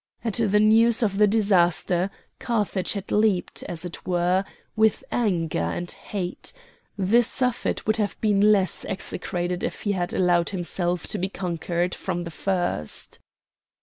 At 0.25 0.39
the 0.43 0.59
news 0.59 1.03
of 1.03 1.19
the 1.19 1.27
disaster 1.27 2.09
Carthage 2.39 2.93
had 2.93 3.11
leaped, 3.11 3.61
as 3.69 3.85
it 3.85 4.03
were, 4.03 4.43
with 4.75 5.03
anger 5.11 5.59
and 5.59 5.91
hate; 5.91 6.51
the 6.97 7.21
Suffet 7.21 7.85
would 7.85 7.97
have 7.97 8.19
been 8.19 8.41
less 8.51 8.83
execrated 8.85 9.63
if 9.63 9.81
he 9.81 9.91
had 9.91 10.11
allowed 10.11 10.49
himself 10.49 11.05
to 11.05 11.19
be 11.19 11.29
conquered 11.29 11.93
from 11.93 12.23
the 12.23 12.31
first. 12.31 13.19